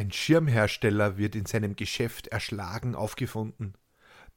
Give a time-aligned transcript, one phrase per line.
[0.00, 3.74] Ein Schirmhersteller wird in seinem Geschäft erschlagen aufgefunden.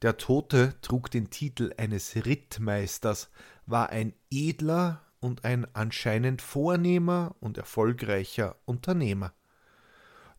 [0.02, 3.30] Der Tote trug den Titel eines Rittmeisters,
[3.64, 9.32] war ein edler und ein anscheinend vornehmer und erfolgreicher Unternehmer.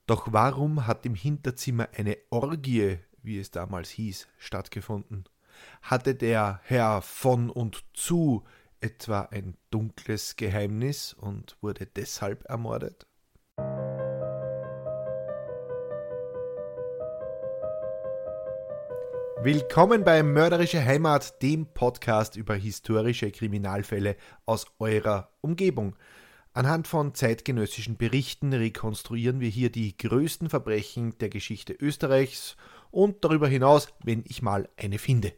[0.06, 5.24] Doch warum hat im Hinterzimmer eine Orgie, wie es damals hieß, stattgefunden?
[5.82, 8.44] Hatte der Herr von und zu
[8.80, 13.08] etwa ein dunkles Geheimnis und wurde deshalb ermordet?
[19.46, 24.16] Willkommen bei Mörderische Heimat, dem Podcast über historische Kriminalfälle
[24.48, 25.96] aus eurer Umgebung.
[26.54, 32.58] Anhand von zeitgenössischen Berichten rekonstruieren wir hier die größten Verbrechen der Geschichte Österreichs
[32.90, 35.32] und darüber hinaus, wenn ich mal eine finde.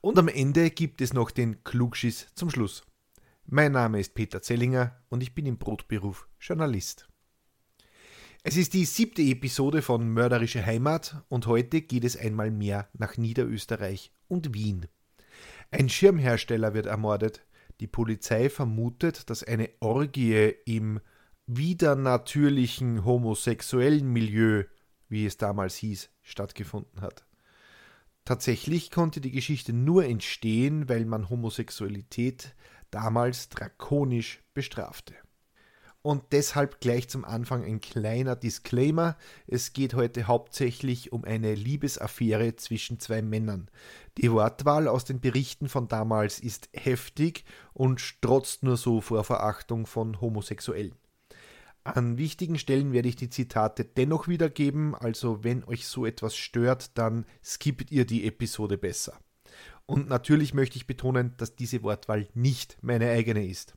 [0.00, 2.82] Und am Ende gibt es noch den Klugschiss zum Schluss.
[3.44, 7.06] Mein Name ist Peter Zellinger und ich bin im Brotberuf Journalist.
[8.44, 13.16] Es ist die siebte Episode von Mörderische Heimat und heute geht es einmal mehr nach
[13.16, 14.86] Niederösterreich und Wien.
[15.72, 17.44] Ein Schirmhersteller wird ermordet.
[17.80, 21.00] Die Polizei vermutet, dass eine Orgie im
[21.46, 24.64] widernatürlichen homosexuellen Milieu,
[25.08, 27.26] wie es damals hieß, stattgefunden hat.
[28.24, 32.54] Tatsächlich konnte die Geschichte nur entstehen, weil man Homosexualität
[32.92, 35.14] damals drakonisch bestrafte.
[36.08, 39.18] Und deshalb gleich zum Anfang ein kleiner Disclaimer.
[39.46, 43.68] Es geht heute hauptsächlich um eine Liebesaffäre zwischen zwei Männern.
[44.16, 49.84] Die Wortwahl aus den Berichten von damals ist heftig und strotzt nur so vor Verachtung
[49.84, 50.94] von Homosexuellen.
[51.84, 56.96] An wichtigen Stellen werde ich die Zitate dennoch wiedergeben, also wenn euch so etwas stört,
[56.96, 59.20] dann skippt ihr die Episode besser.
[59.84, 63.74] Und natürlich möchte ich betonen, dass diese Wortwahl nicht meine eigene ist.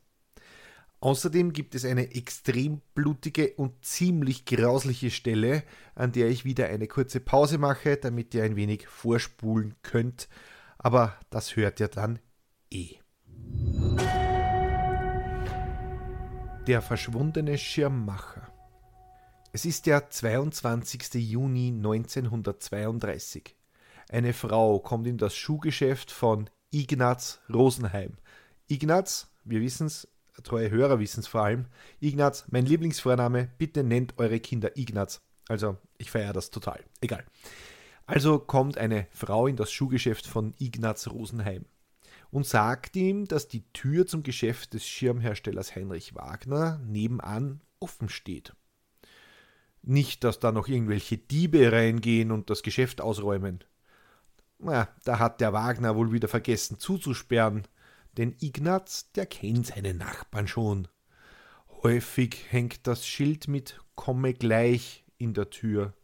[1.02, 5.64] Außerdem gibt es eine extrem blutige und ziemlich grausliche Stelle,
[5.96, 10.28] an der ich wieder eine kurze Pause mache, damit ihr ein wenig vorspulen könnt.
[10.78, 12.20] Aber das hört ihr dann
[12.70, 12.90] eh.
[16.68, 18.52] Der verschwundene Schirmmacher.
[19.52, 21.14] Es ist der 22.
[21.14, 23.56] Juni 1932.
[24.08, 28.18] Eine Frau kommt in das Schuhgeschäft von Ignaz Rosenheim.
[28.68, 30.06] Ignaz, wir wissen es,
[30.42, 31.66] treue Hörer wissen es vor allem.
[32.00, 35.20] Ignaz, mein Lieblingsvorname, bitte nennt eure Kinder Ignaz.
[35.48, 36.82] Also, ich feiere das total.
[37.00, 37.24] Egal.
[38.06, 41.66] Also kommt eine Frau in das Schuhgeschäft von Ignaz Rosenheim
[42.30, 48.54] und sagt ihm, dass die Tür zum Geschäft des Schirmherstellers Heinrich Wagner nebenan offen steht.
[49.82, 53.64] Nicht, dass da noch irgendwelche Diebe reingehen und das Geschäft ausräumen.
[54.58, 57.66] Na, da hat der Wagner wohl wieder vergessen zuzusperren
[58.16, 60.88] denn Ignaz, der kennt seine Nachbarn schon.
[61.82, 65.94] Häufig hängt das Schild mit Komme gleich in der Tür,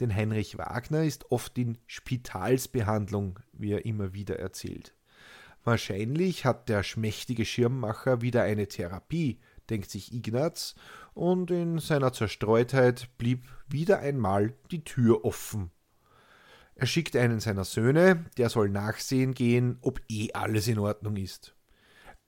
[0.00, 4.94] denn Heinrich Wagner ist oft in Spitalsbehandlung, wie er immer wieder erzählt.
[5.64, 9.38] Wahrscheinlich hat der schmächtige Schirmmacher wieder eine Therapie,
[9.70, 10.74] denkt sich Ignaz,
[11.14, 15.70] und in seiner Zerstreutheit blieb wieder einmal die Tür offen.
[16.74, 21.54] Er schickt einen seiner Söhne, der soll nachsehen gehen, ob eh alles in Ordnung ist.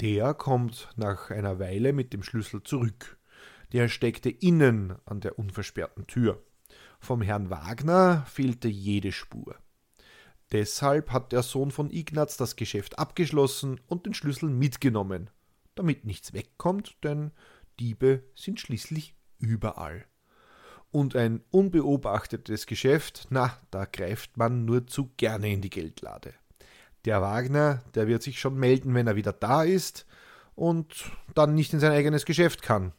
[0.01, 3.19] Der kommt nach einer Weile mit dem Schlüssel zurück.
[3.73, 6.43] Der steckte innen an der unversperrten Tür.
[7.01, 9.57] Vom Herrn Wagner fehlte jede Spur.
[10.53, 15.31] Deshalb hat der Sohn von Ignaz das Geschäft abgeschlossen und den Schlüssel mitgenommen,
[15.75, 17.33] damit nichts wegkommt, denn
[17.81, 20.07] Diebe sind schließlich überall
[20.95, 26.35] und ein unbeobachtetes Geschäft, na, da greift man nur zu gerne in die Geldlade.
[27.05, 30.07] Der Wagner, der wird sich schon melden, wenn er wieder da ist
[30.55, 32.93] und dann nicht in sein eigenes Geschäft kann.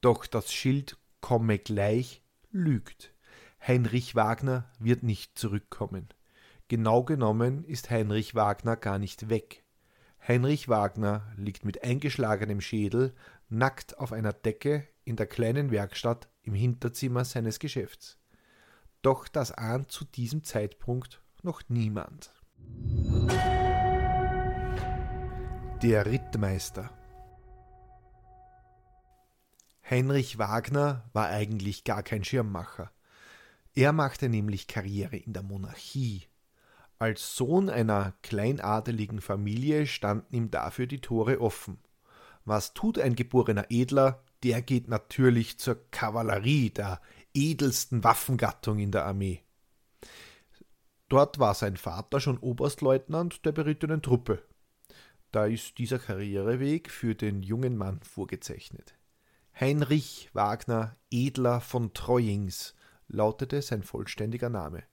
[0.00, 2.20] Doch das Schild komme gleich
[2.50, 3.14] lügt.
[3.64, 6.08] Heinrich Wagner wird nicht zurückkommen.
[6.66, 9.62] Genau genommen ist Heinrich Wagner gar nicht weg.
[10.26, 13.14] Heinrich Wagner liegt mit eingeschlagenem Schädel
[13.48, 18.18] nackt auf einer Decke in der kleinen Werkstatt im Hinterzimmer seines Geschäfts.
[19.00, 22.34] Doch das ahnt zu diesem Zeitpunkt noch niemand.
[25.82, 26.90] Der Rittmeister
[29.88, 32.90] Heinrich Wagner war eigentlich gar kein Schirmmacher.
[33.74, 36.24] Er machte nämlich Karriere in der Monarchie.
[36.98, 41.78] Als Sohn einer kleinadeligen Familie standen ihm dafür die Tore offen.
[42.44, 44.24] Was tut ein geborener Edler?
[44.46, 47.00] Der geht natürlich zur Kavallerie, der
[47.34, 49.42] edelsten Waffengattung in der Armee.
[51.08, 54.44] Dort war sein Vater schon Oberstleutnant der berittenen Truppe.
[55.32, 58.94] Da ist dieser Karriereweg für den jungen Mann vorgezeichnet.
[59.58, 62.76] Heinrich Wagner Edler von Treuings
[63.08, 64.84] lautete sein vollständiger Name.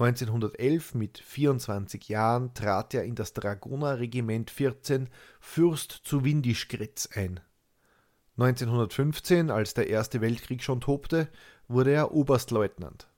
[0.00, 7.38] 1911 mit 24 Jahren trat er in das Dragonerregiment 14 Fürst zu Windischgrätz ein.
[8.36, 11.28] 1915, als der Erste Weltkrieg schon tobte,
[11.68, 13.08] wurde er Oberstleutnant.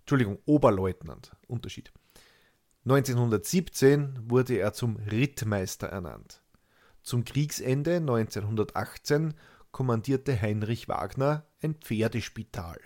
[0.00, 1.32] Entschuldigung, Oberleutnant.
[1.48, 1.92] Unterschied.
[2.86, 6.42] 1917 wurde er zum Rittmeister ernannt.
[7.02, 9.34] Zum Kriegsende 1918
[9.70, 12.78] kommandierte Heinrich Wagner ein Pferdespital.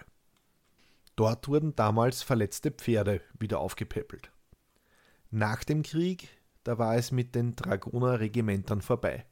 [1.17, 4.31] Dort wurden damals verletzte Pferde wieder aufgepäppelt.
[5.31, 6.29] Nach dem Krieg,
[6.63, 9.27] da war es mit den Dragonerregimentern vorbei.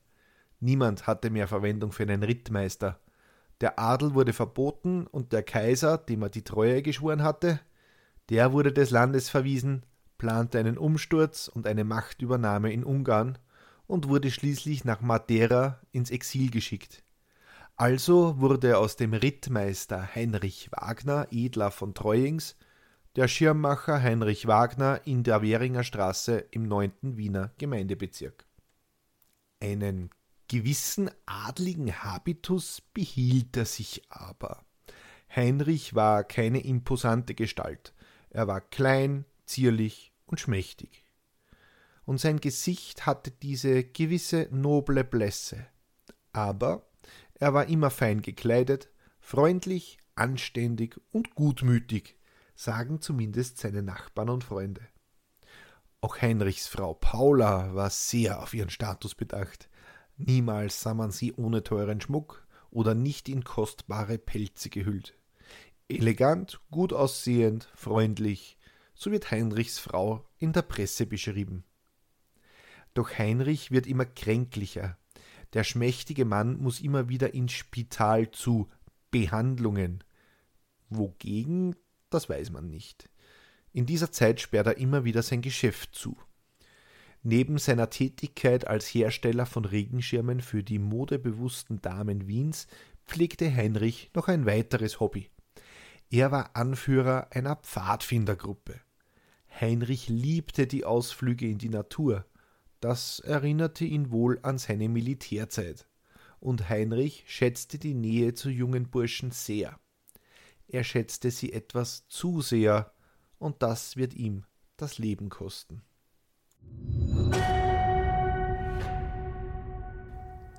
[0.61, 3.01] Niemand hatte mehr Verwendung für einen Rittmeister.
[3.61, 7.61] Der Adel wurde verboten und der Kaiser, dem er die Treue geschworen hatte,
[8.29, 9.85] der wurde des Landes verwiesen,
[10.19, 13.39] plante einen Umsturz und eine Machtübernahme in Ungarn
[13.87, 17.03] und wurde schließlich nach Madeira ins Exil geschickt.
[17.77, 22.57] Also wurde aus dem Rittmeister Heinrich Wagner, Edler von Treuings,
[23.17, 26.93] der Schirmmacher Heinrich Wagner in der Währinger Straße im 9.
[27.17, 28.47] Wiener Gemeindebezirk.
[29.63, 30.11] Einen
[30.49, 34.65] gewissen adligen Habitus behielt er sich aber.
[35.35, 37.95] Heinrich war keine imposante Gestalt,
[38.31, 41.05] er war klein, zierlich und schmächtig.
[42.05, 45.67] Und sein Gesicht hatte diese gewisse noble Blässe.
[46.33, 46.87] Aber
[47.35, 48.89] er war immer fein gekleidet,
[49.19, 52.17] freundlich, anständig und gutmütig,
[52.55, 54.83] sagen zumindest seine Nachbarn und Freunde.
[56.01, 59.69] Auch Heinrichs Frau Paula war sehr auf ihren Status bedacht.
[60.17, 65.15] Niemals sah man sie ohne teuren Schmuck oder nicht in kostbare Pelze gehüllt.
[65.89, 68.59] Elegant, gut aussehend, freundlich,
[68.95, 71.65] so wird Heinrichs Frau in der Presse beschrieben.
[72.95, 74.99] Doch Heinrich wird immer kränklicher,
[75.53, 78.69] der schmächtige Mann muss immer wieder ins Spital zu
[79.11, 80.03] Behandlungen.
[80.91, 81.77] Wogegen,
[82.11, 83.09] das weiß man nicht.
[83.73, 86.17] In dieser Zeit sperrt er immer wieder sein Geschäft zu.
[87.29, 92.69] Neben seiner Tätigkeit als Hersteller von Regenschirmen für die modebewussten Damen Wiens
[93.05, 95.29] pflegte Heinrich noch ein weiteres Hobby.
[96.09, 98.81] Er war Anführer einer Pfadfindergruppe.
[99.61, 102.25] Heinrich liebte die Ausflüge in die Natur,
[102.79, 105.89] das erinnerte ihn wohl an seine Militärzeit.
[106.39, 109.81] Und Heinrich schätzte die Nähe zu jungen Burschen sehr.
[110.69, 112.93] Er schätzte sie etwas zu sehr,
[113.41, 114.45] und das wird ihm
[114.77, 115.83] das Leben kosten.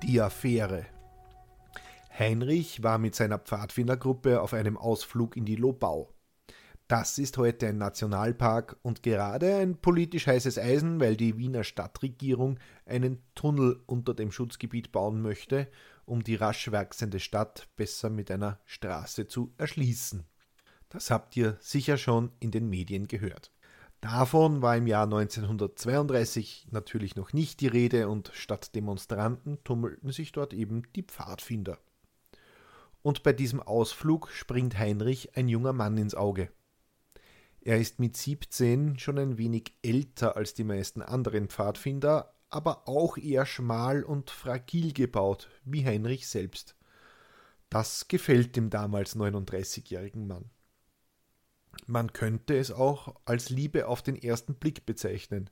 [0.02, 0.86] Die Affäre
[2.16, 6.14] Heinrich war mit seiner Pfadfindergruppe auf einem Ausflug in die Lobau.
[6.86, 12.58] Das ist heute ein Nationalpark und gerade ein politisch heißes Eisen, weil die Wiener Stadtregierung
[12.86, 15.68] einen Tunnel unter dem Schutzgebiet bauen möchte,
[16.06, 20.24] um die rasch wachsende Stadt besser mit einer Straße zu erschließen.
[20.88, 23.52] Das habt ihr sicher schon in den Medien gehört.
[24.00, 30.30] Davon war im Jahr 1932 natürlich noch nicht die Rede und statt Demonstranten tummelten sich
[30.30, 31.78] dort eben die Pfadfinder.
[33.02, 36.50] Und bei diesem Ausflug springt Heinrich ein junger Mann ins Auge.
[37.60, 43.18] Er ist mit 17 schon ein wenig älter als die meisten anderen Pfadfinder, aber auch
[43.18, 46.76] eher schmal und fragil gebaut, wie Heinrich selbst.
[47.68, 50.50] Das gefällt dem damals 39-jährigen Mann.
[51.86, 55.50] Man könnte es auch als Liebe auf den ersten Blick bezeichnen.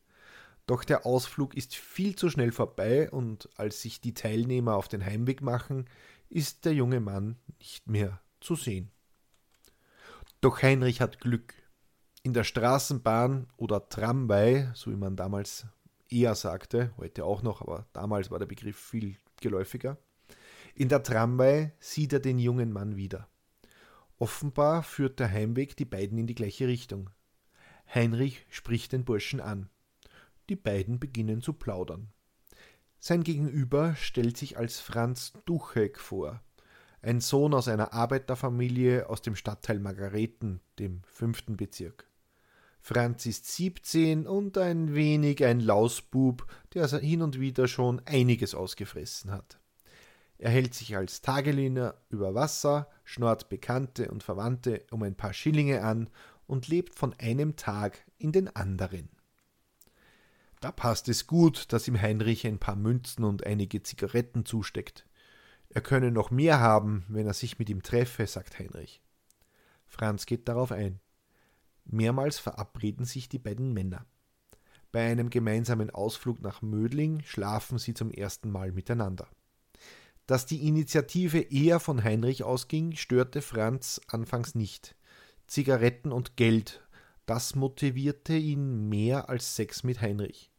[0.66, 5.04] Doch der Ausflug ist viel zu schnell vorbei und als sich die Teilnehmer auf den
[5.04, 5.88] Heimweg machen,
[6.28, 8.90] ist der junge Mann nicht mehr zu sehen.
[10.40, 11.54] Doch Heinrich hat Glück
[12.22, 15.66] in der Straßenbahn oder Tramway, so wie man damals
[16.10, 19.96] eher sagte, heute auch noch, aber damals war der Begriff viel geläufiger.
[20.74, 23.28] In der Tramway sieht er den jungen Mann wieder.
[24.18, 27.10] Offenbar führt der Heimweg die beiden in die gleiche Richtung.
[27.92, 29.68] Heinrich spricht den Burschen an.
[30.48, 32.08] Die beiden beginnen zu plaudern.
[32.98, 36.42] Sein Gegenüber stellt sich als Franz Duchek vor,
[37.02, 42.08] ein Sohn aus einer Arbeiterfamilie aus dem Stadtteil Margareten, dem fünften Bezirk.
[42.80, 49.30] Franz ist 17 und ein wenig ein Lausbub, der hin und wieder schon einiges ausgefressen
[49.30, 49.60] hat.
[50.38, 55.82] Er hält sich als Tageliner über Wasser, schnort Bekannte und Verwandte um ein paar Schillinge
[55.82, 56.10] an
[56.46, 59.08] und lebt von einem Tag in den anderen.
[60.60, 65.06] Da passt es gut, dass ihm Heinrich ein paar Münzen und einige Zigaretten zusteckt.
[65.68, 69.02] Er könne noch mehr haben, wenn er sich mit ihm treffe, sagt Heinrich.
[69.86, 71.00] Franz geht darauf ein.
[71.84, 74.06] Mehrmals verabreden sich die beiden Männer.
[74.92, 79.28] Bei einem gemeinsamen Ausflug nach Mödling schlafen sie zum ersten Mal miteinander.
[80.26, 84.96] Dass die Initiative eher von Heinrich ausging, störte Franz anfangs nicht.
[85.46, 86.82] Zigaretten und Geld,
[87.26, 90.50] das motivierte ihn mehr als Sex mit Heinrich.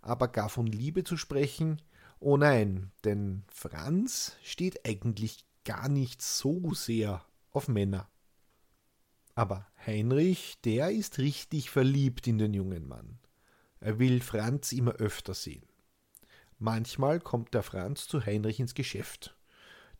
[0.00, 1.82] Aber gar von Liebe zu sprechen,
[2.18, 8.08] oh nein, denn Franz steht eigentlich gar nicht so sehr auf Männer.
[9.34, 13.18] Aber Heinrich, der ist richtig verliebt in den jungen Mann.
[13.80, 15.69] Er will Franz immer öfter sehen.
[16.62, 19.34] Manchmal kommt der Franz zu Heinrich ins Geschäft.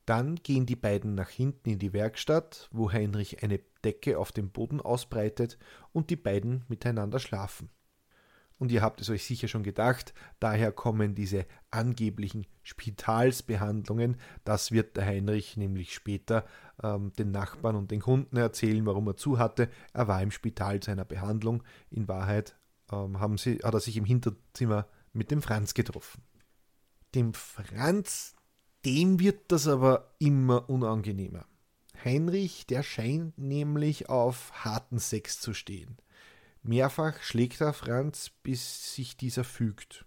[0.05, 4.51] Dann gehen die beiden nach hinten in die Werkstatt, wo Heinrich eine Decke auf dem
[4.51, 5.59] Boden ausbreitet
[5.93, 7.71] und die beiden miteinander schlafen.
[8.59, 14.19] Und ihr habt es euch sicher schon gedacht, daher kommen diese angeblichen Spitalsbehandlungen.
[14.45, 16.45] Das wird der Heinrich nämlich später
[16.83, 19.71] ähm, den Nachbarn und den Kunden erzählen, warum er zu hatte.
[19.95, 21.63] Er war im Spital zu einer Behandlung.
[21.91, 22.55] In Wahrheit
[22.93, 26.23] ähm, haben sie, hat er sich im Hinterzimmer mit dem Franz getroffen.
[27.15, 28.35] Dem Franz,
[28.85, 31.47] dem wird das aber immer unangenehmer.
[32.05, 35.99] Heinrich, der scheint nämlich auf harten Sex zu stehen.
[36.63, 40.07] Mehrfach schlägt er Franz, bis sich dieser fügt.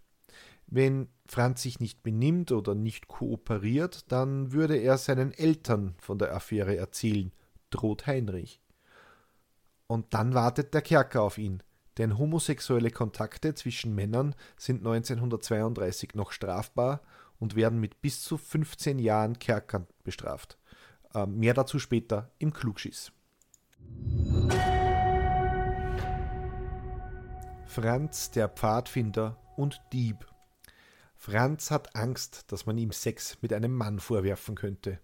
[0.67, 6.33] Wenn Franz sich nicht benimmt oder nicht kooperiert, dann würde er seinen Eltern von der
[6.33, 7.31] Affäre erzählen,
[7.69, 8.62] droht Heinrich.
[9.88, 11.62] Und dann wartet der Kerker auf ihn,
[11.97, 17.01] denn homosexuelle Kontakte zwischen Männern sind 1932 noch strafbar
[17.39, 20.57] und werden mit bis zu 15 Jahren Kerkern bestraft.
[21.13, 23.12] Ähm, mehr dazu später im Klugschiss.
[27.65, 30.27] Franz der Pfadfinder und Dieb.
[31.15, 35.00] Franz hat Angst, dass man ihm Sex mit einem Mann vorwerfen könnte.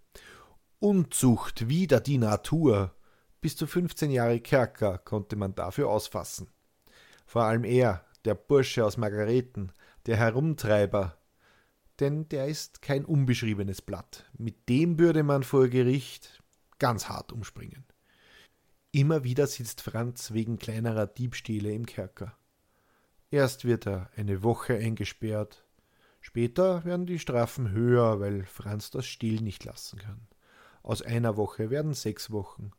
[0.79, 2.93] Unzucht wider die Natur.
[3.41, 6.49] Bis zu 15 Jahre Kerker konnte man dafür ausfassen.
[7.29, 9.71] Vor allem er, der Bursche aus Margareten,
[10.07, 11.15] der Herumtreiber,
[11.99, 14.25] denn der ist kein unbeschriebenes Blatt.
[14.35, 16.41] Mit dem würde man vor Gericht
[16.79, 17.85] ganz hart umspringen.
[18.91, 22.35] Immer wieder sitzt Franz wegen kleinerer Diebstähle im Kerker.
[23.29, 25.63] Erst wird er eine Woche eingesperrt,
[26.21, 30.27] später werden die Strafen höher, weil Franz das Still nicht lassen kann.
[30.81, 32.71] Aus einer Woche werden sechs Wochen,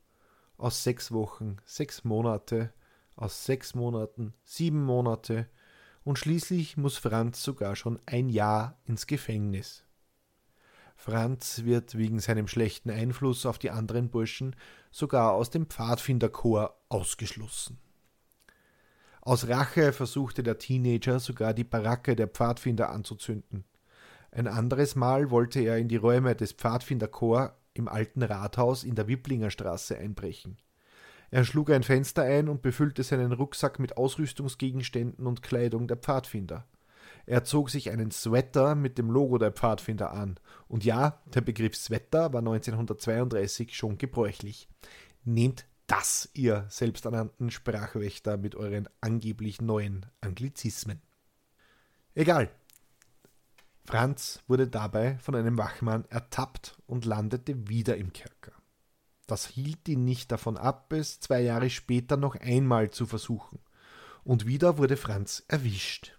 [0.57, 2.73] aus sechs Wochen sechs Monate,
[3.17, 5.49] aus sechs Monaten sieben Monate,
[6.03, 9.85] und schließlich muss Franz sogar schon ein Jahr ins Gefängnis.
[10.97, 14.57] Franz wird wegen seinem schlechten Einfluss auf die anderen Burschen
[14.91, 17.79] sogar aus dem Pfadfinderchor ausgeschlossen.
[19.23, 23.65] Aus Rache versuchte der Teenager sogar die Baracke der Pfadfinder anzuzünden.
[24.31, 29.09] Ein anderes Mal wollte er in die Räume des Pfadfinderchor im alten Rathaus in der
[29.09, 30.59] Wipplinger Straße einbrechen.
[31.31, 36.67] Er schlug ein Fenster ein und befüllte seinen Rucksack mit Ausrüstungsgegenständen und Kleidung der Pfadfinder.
[37.27, 40.41] Er zog sich einen Sweater mit dem Logo der Pfadfinder an.
[40.67, 44.69] Und ja, der Begriff Sweater war 1932 schon gebräuchlich.
[45.25, 51.01] Nehmt das, ihr selbsternannten Sprachwächter mit euren angeblich neuen Anglizismen.
[52.15, 52.51] Egal.
[53.85, 58.53] Franz wurde dabei von einem Wachmann ertappt und landete wieder im Kerker.
[59.31, 63.61] Das hielt ihn nicht davon ab, es zwei Jahre später noch einmal zu versuchen.
[64.25, 66.19] Und wieder wurde Franz erwischt.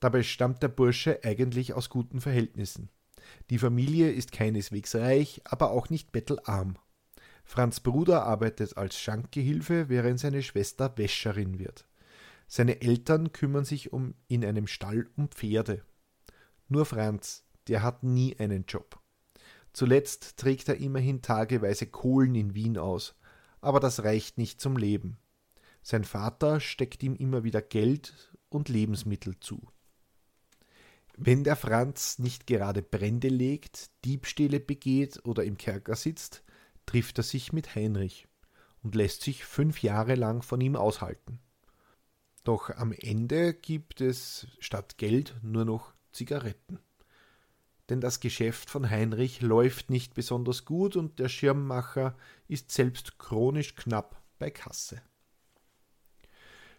[0.00, 2.90] Dabei stammt der Bursche eigentlich aus guten Verhältnissen.
[3.50, 6.76] Die Familie ist keineswegs reich, aber auch nicht bettelarm.
[7.44, 11.86] Franz Bruder arbeitet als Schankgehilfe, während seine Schwester Wäscherin wird.
[12.48, 15.84] Seine Eltern kümmern sich um in einem Stall um Pferde.
[16.66, 19.00] Nur Franz, der hat nie einen Job.
[19.78, 23.14] Zuletzt trägt er immerhin tageweise Kohlen in Wien aus,
[23.60, 25.18] aber das reicht nicht zum Leben.
[25.84, 29.62] Sein Vater steckt ihm immer wieder Geld und Lebensmittel zu.
[31.16, 36.42] Wenn der Franz nicht gerade Brände legt, Diebstähle begeht oder im Kerker sitzt,
[36.84, 38.26] trifft er sich mit Heinrich
[38.82, 41.38] und lässt sich fünf Jahre lang von ihm aushalten.
[42.42, 46.80] Doch am Ende gibt es statt Geld nur noch Zigaretten.
[47.88, 52.16] Denn das Geschäft von Heinrich läuft nicht besonders gut und der Schirmmacher
[52.46, 55.00] ist selbst chronisch knapp bei Kasse.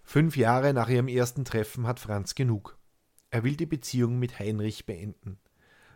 [0.04, 2.78] Fünf Jahre nach ihrem ersten Treffen hat Franz genug.
[3.32, 5.40] Er will die Beziehung mit Heinrich beenden.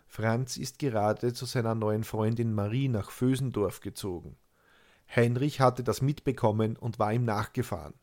[0.05, 4.38] Franz ist gerade zu seiner neuen Freundin Marie nach Vösendorf gezogen.
[5.13, 7.96] Heinrich hatte das mitbekommen und war ihm nachgefahren.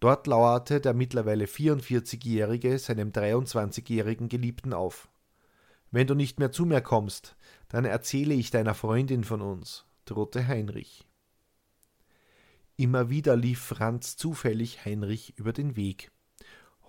[0.00, 5.09] Dort lauerte der mittlerweile 44-Jährige seinem 23-jährigen Geliebten auf.
[5.90, 7.36] Wenn du nicht mehr zu mir kommst,
[7.68, 11.06] dann erzähle ich deiner Freundin von uns, drohte Heinrich.
[12.76, 16.10] Immer wieder lief Franz zufällig Heinrich über den Weg.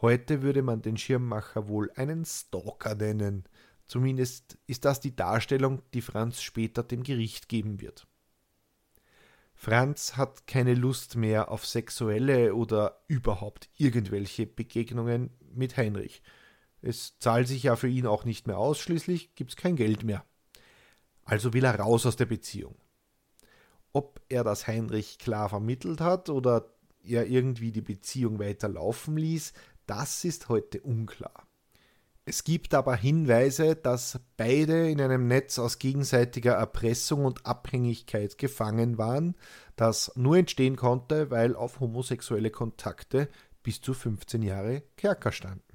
[0.02, 3.46] Heute würde man den Schirmmacher wohl einen Stalker nennen,
[3.92, 8.08] Zumindest ist das die Darstellung, die Franz später dem Gericht geben wird.
[9.54, 16.24] Franz hat keine Lust mehr auf sexuelle oder überhaupt irgendwelche Begegnungen mit Heinrich.
[16.82, 20.26] Es zahlt sich ja für ihn auch nicht mehr aus, schließlich gibt's kein Geld mehr.
[21.24, 22.76] Also will er raus aus der Beziehung.
[23.94, 26.74] Ob er das Heinrich klar vermittelt hat oder
[27.04, 29.54] er irgendwie die Beziehung weiter laufen ließ,
[29.86, 31.48] das ist heute unklar.
[32.24, 38.98] Es gibt aber Hinweise, dass beide in einem Netz aus gegenseitiger Erpressung und Abhängigkeit gefangen
[39.00, 39.36] waren,
[39.76, 43.28] das nur entstehen konnte, weil auf homosexuelle Kontakte
[43.64, 45.71] bis zu 15 Jahre Kerker standen.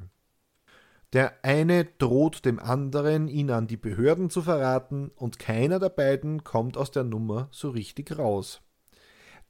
[1.13, 6.45] Der eine droht dem anderen, ihn an die Behörden zu verraten, und keiner der beiden
[6.45, 8.61] kommt aus der Nummer so richtig raus.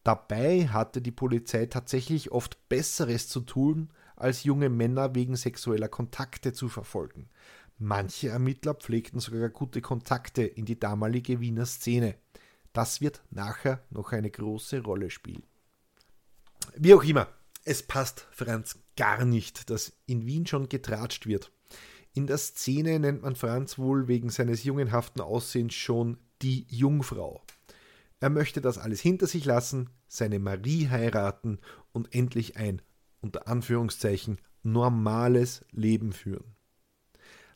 [0.05, 6.53] Dabei hatte die Polizei tatsächlich oft Besseres zu tun, als junge Männer wegen sexueller Kontakte
[6.53, 7.29] zu verfolgen.
[7.79, 12.15] Manche Ermittler pflegten sogar gute Kontakte in die damalige Wiener Szene.
[12.73, 15.43] Das wird nachher noch eine große Rolle spielen.
[16.77, 17.29] Wie auch immer,
[17.65, 21.53] es passt Franz gar nicht, dass in Wien schon getratscht wird.
[22.15, 27.43] In der Szene nennt man Franz wohl wegen seines jungenhaften Aussehens schon die Jungfrau.
[28.21, 31.59] Er möchte das alles hinter sich lassen, seine Marie heiraten
[31.93, 32.81] und endlich ein
[33.21, 36.57] unter Anführungszeichen normales Leben führen.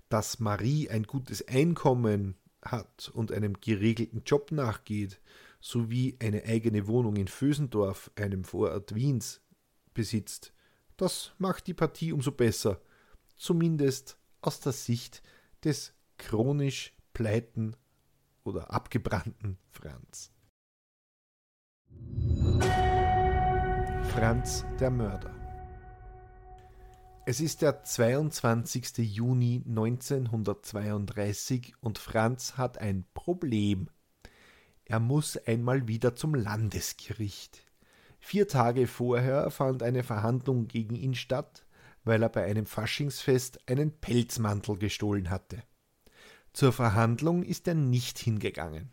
[0.09, 5.21] Dass Marie ein gutes Einkommen hat und einem geregelten Job nachgeht,
[5.61, 9.41] sowie eine eigene Wohnung in Vösendorf, einem Vorort Wiens,
[9.95, 10.53] besitzt,
[11.01, 12.81] das macht die Partie umso besser,
[13.37, 15.23] zumindest aus der Sicht
[15.65, 17.77] des chronisch pleiten
[18.45, 20.33] oder abgebrannten Franz.
[24.13, 25.41] Franz der Mörder
[27.31, 28.99] es ist der 22.
[28.99, 33.89] Juni 1932 und Franz hat ein Problem.
[34.85, 37.70] Er muss einmal wieder zum Landesgericht.
[38.21, 41.65] Vier Tage vorher fand eine Verhandlung gegen ihn statt,
[42.05, 45.63] weil er bei einem Faschingsfest einen Pelzmantel gestohlen hatte.
[46.53, 48.91] Zur Verhandlung ist er nicht hingegangen.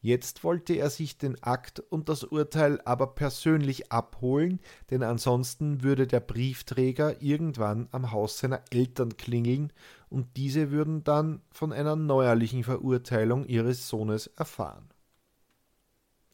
[0.00, 6.06] Jetzt wollte er sich den Akt und das Urteil aber persönlich abholen, denn ansonsten würde
[6.06, 9.72] der Briefträger irgendwann am Haus seiner Eltern klingeln
[10.08, 14.88] und diese würden dann von einer neuerlichen Verurteilung ihres Sohnes erfahren.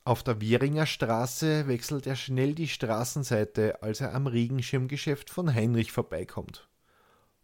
[0.04, 5.92] Auf der Wieringer Straße wechselt er schnell die Straßenseite, als er am Regenschirmgeschäft von Heinrich
[5.92, 6.68] vorbeikommt.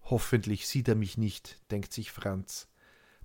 [0.03, 2.67] Hoffentlich sieht er mich nicht, denkt sich Franz.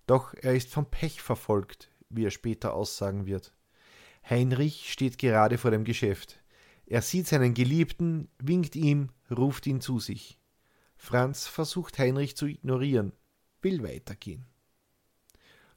[0.06, 3.56] Doch er ist vom Pech verfolgt, wie er später aussagen wird.
[4.30, 6.40] Heinrich steht gerade vor dem Geschäft.
[6.86, 10.38] Er sieht seinen Geliebten, winkt ihm, ruft ihn zu sich.
[10.96, 13.14] Franz versucht Heinrich zu ignorieren,
[13.64, 14.46] will weitergehen.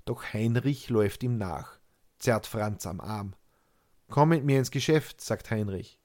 [0.04, 1.78] Doch Heinrich läuft ihm nach,
[2.18, 3.34] zerrt Franz am Arm.
[4.08, 5.98] Komm mit mir ins Geschäft, sagt Heinrich.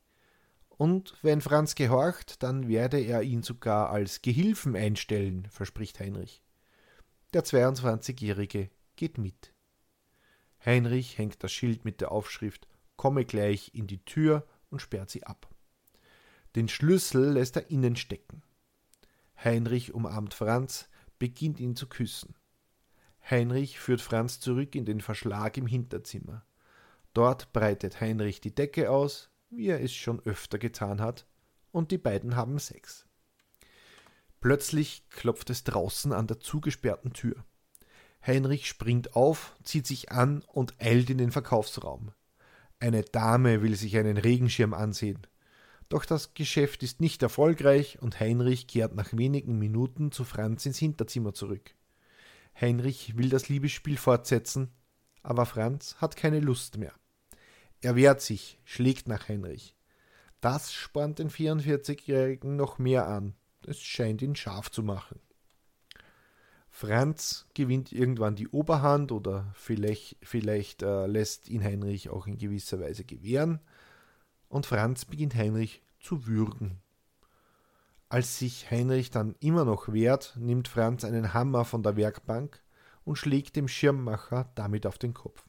[0.69, 6.41] Und wenn Franz gehorcht, dann werde er ihn sogar als Gehilfen einstellen, verspricht Heinrich.
[7.33, 9.53] Der 22-Jährige geht mit.
[10.65, 12.67] Heinrich hängt das Schild mit der Aufschrift
[13.01, 15.49] Komme gleich in die Tür und sperrt sie ab.
[16.55, 18.43] Den Schlüssel lässt er innen stecken.
[19.43, 20.87] Heinrich umarmt Franz,
[21.17, 22.35] beginnt ihn zu küssen.
[23.27, 26.45] Heinrich führt Franz zurück in den Verschlag im Hinterzimmer.
[27.13, 31.27] Dort breitet Heinrich die Decke aus, wie er es schon öfter getan hat,
[31.71, 33.05] und die beiden haben Sex.
[34.39, 37.45] Plötzlich klopft es draußen an der zugesperrten Tür.
[38.25, 42.11] Heinrich springt auf, zieht sich an und eilt in den Verkaufsraum.
[42.79, 45.27] Eine Dame will sich einen Regenschirm ansehen.
[45.89, 50.79] Doch das Geschäft ist nicht erfolgreich und Heinrich kehrt nach wenigen Minuten zu Franz ins
[50.79, 51.75] Hinterzimmer zurück.
[52.59, 54.71] Heinrich will das Liebesspiel fortsetzen,
[55.21, 56.93] aber Franz hat keine Lust mehr.
[57.81, 59.75] Er wehrt sich, schlägt nach Heinrich.
[60.39, 63.35] Das spornt den 44-Jährigen noch mehr an.
[63.65, 65.19] Es scheint ihn scharf zu machen.
[66.69, 72.79] Franz gewinnt irgendwann die Oberhand oder vielleicht, vielleicht äh, lässt ihn Heinrich auch in gewisser
[72.79, 73.59] Weise gewähren
[74.47, 76.79] und Franz beginnt Heinrich zu würgen.
[78.09, 82.61] Als sich Heinrich dann immer noch wehrt, nimmt Franz einen Hammer von der Werkbank
[83.03, 85.45] und schlägt dem Schirmmacher damit auf den Kopf.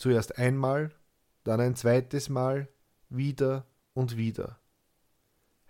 [0.00, 0.94] Zuerst einmal,
[1.44, 2.68] dann ein zweites Mal,
[3.10, 4.58] wieder und wieder.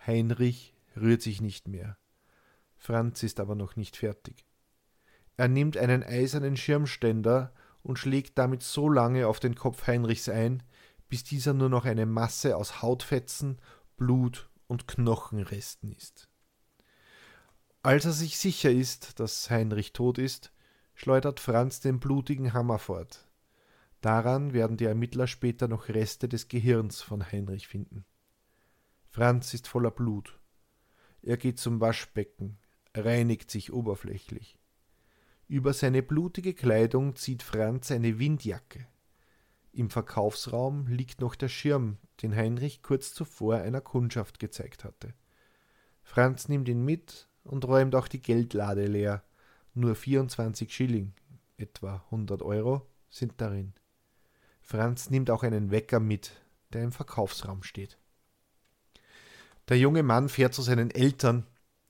[0.06, 1.98] Heinrich rührt sich nicht mehr.
[2.76, 4.46] Franz ist aber noch nicht fertig.
[5.36, 10.62] Er nimmt einen eisernen Schirmständer und schlägt damit so lange auf den Kopf Heinrichs ein,
[11.08, 13.60] bis dieser nur noch eine Masse aus Hautfetzen,
[13.96, 16.28] Blut und Knochenresten ist.
[17.82, 20.52] Als er sich sicher ist, dass Heinrich tot ist,
[20.94, 23.26] schleudert Franz den blutigen Hammer fort.
[24.00, 28.04] Daran werden die Ermittler später noch Reste des Gehirns von Heinrich finden.
[29.08, 30.38] Franz ist voller Blut.
[31.22, 32.58] Er geht zum Waschbecken,
[32.94, 34.58] reinigt sich oberflächlich.
[35.48, 38.86] Über seine blutige Kleidung zieht Franz eine Windjacke.
[39.72, 45.12] Im Verkaufsraum liegt noch der Schirm, den Heinrich kurz zuvor einer Kundschaft gezeigt hatte.
[46.02, 49.22] Franz nimmt ihn mit und räumt auch die Geldlade leer.
[49.74, 51.12] Nur 24 Schilling,
[51.56, 53.74] etwa 100 Euro, sind darin.
[54.70, 56.30] Franz nimmt auch einen Wecker mit,
[56.72, 57.98] der im Verkaufsraum steht.
[59.68, 61.44] Der junge Mann fährt zu seinen Eltern,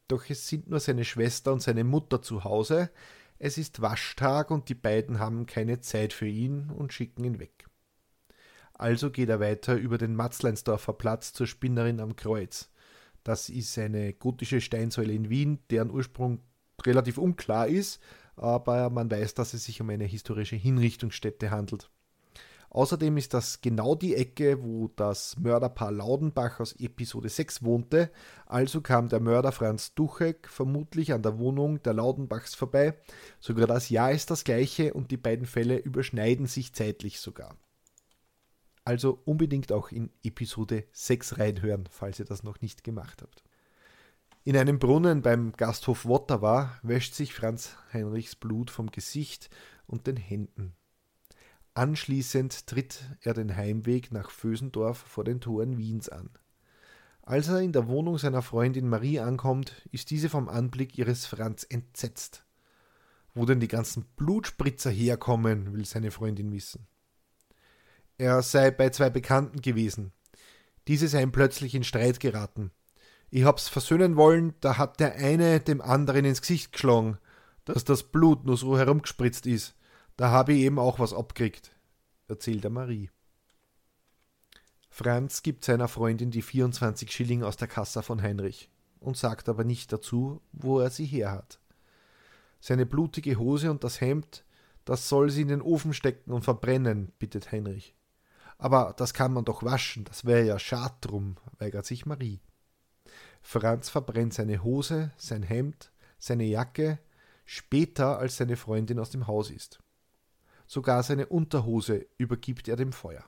[0.08, 2.90] doch es sind nur seine Schwester und seine Mutter zu Hause.
[3.38, 7.66] Es ist Waschtag und die beiden haben keine Zeit für ihn und schicken ihn weg.
[8.72, 12.70] Also geht er weiter über den Matzleinsdorfer Platz zur Spinnerin am Kreuz.
[13.24, 16.40] Das ist eine gotische Steinsäule in Wien, deren Ursprung
[16.86, 18.00] relativ unklar ist,
[18.36, 21.90] aber man weiß, dass es sich um eine historische Hinrichtungsstätte handelt.
[22.70, 28.12] Außerdem ist das genau die Ecke, wo das Mörderpaar Laudenbach aus Episode 6 wohnte,
[28.46, 32.96] also kam der Mörder Franz Duchek vermutlich an der Wohnung der Laudenbachs vorbei.
[33.40, 37.56] Sogar das Jahr ist das gleiche und die beiden Fälle überschneiden sich zeitlich sogar.
[38.84, 43.42] Also unbedingt auch in Episode 6 reinhören, falls ihr das noch nicht gemacht habt.
[44.44, 49.50] In einem Brunnen beim Gasthof Wottawa wäscht sich Franz Heinrichs Blut vom Gesicht
[49.86, 50.76] und den Händen.
[51.74, 56.30] Anschließend tritt er den Heimweg nach Vösendorf vor den Toren Wiens an.
[57.22, 61.64] Als er in der Wohnung seiner Freundin Marie ankommt, ist diese vom Anblick ihres Franz
[61.68, 62.44] entsetzt.
[63.34, 66.88] Wo denn die ganzen Blutspritzer herkommen, will seine Freundin wissen.
[68.18, 70.12] Er sei bei zwei Bekannten gewesen.
[70.88, 72.72] Diese seien plötzlich in Streit geraten.
[73.30, 77.18] Ich hab's versöhnen wollen, da hat der eine dem anderen ins Gesicht geschlagen,
[77.64, 79.76] dass das Blut nur so herumgespritzt ist.
[80.20, 81.74] Da habe ich eben auch was abgekriegt,
[82.28, 83.08] erzählt er Marie.
[84.90, 89.64] Franz gibt seiner Freundin die 24 Schilling aus der Kasse von Heinrich und sagt aber
[89.64, 91.58] nicht dazu, wo er sie her hat.
[92.60, 94.44] Seine blutige Hose und das Hemd,
[94.84, 97.96] das soll sie in den Ofen stecken und verbrennen, bittet Heinrich.
[98.58, 102.42] Aber das kann man doch waschen, das wäre ja schad drum, weigert sich Marie.
[103.40, 106.98] Franz verbrennt seine Hose, sein Hemd, seine Jacke,
[107.46, 109.80] später als seine Freundin aus dem Haus ist.
[110.70, 113.24] Sogar seine Unterhose übergibt er dem Feuer.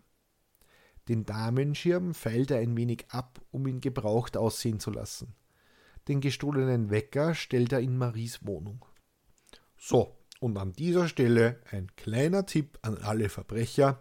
[1.09, 5.35] Den Damenschirm feilt er ein wenig ab, um ihn gebraucht aussehen zu lassen.
[6.07, 8.85] Den gestohlenen Wecker stellt er in Maries Wohnung.
[9.77, 14.01] So, und an dieser Stelle ein kleiner Tipp an alle Verbrecher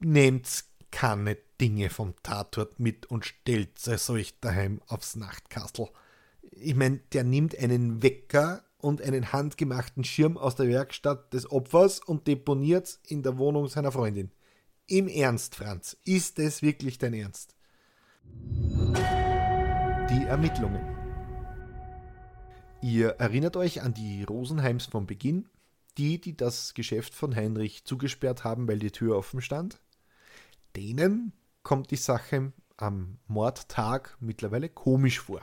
[0.00, 5.90] nehmt keine Dinge vom Tatort mit und stellt es euch daheim aufs Nachtkastel.
[6.50, 12.00] Ich meine, der nimmt einen Wecker und einen handgemachten Schirm aus der Werkstatt des Opfers
[12.00, 14.30] und deponiert in der Wohnung seiner Freundin.
[14.86, 17.56] Im Ernst, Franz, ist es wirklich dein Ernst?
[20.10, 20.82] Die Ermittlungen.
[22.82, 25.48] Ihr erinnert euch an die Rosenheims vom Beginn,
[25.96, 29.80] die, die das Geschäft von Heinrich zugesperrt haben, weil die Tür offen stand?
[30.76, 35.42] denen kommt die Sache am Mordtag mittlerweile komisch vor.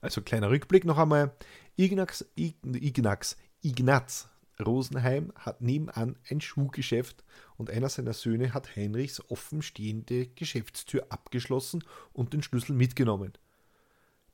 [0.00, 1.34] Also kleiner Rückblick noch einmal.
[1.76, 4.28] Ignaz, Ignaz, Ignaz
[4.60, 7.24] Rosenheim hat nebenan ein Schuhgeschäft
[7.56, 11.82] und einer seiner Söhne hat Heinrichs offenstehende Geschäftstür abgeschlossen
[12.12, 13.32] und den Schlüssel mitgenommen.